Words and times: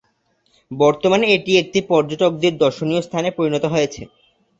বর্তমানে 0.71 1.25
এটি 1.35 1.51
একটি 1.57 1.79
পর্যটকদের 1.89 2.53
দর্শনীয় 2.63 3.01
স্থানে 3.01 3.29
পরিণত 3.37 3.63
হয়েছে। 3.73 4.01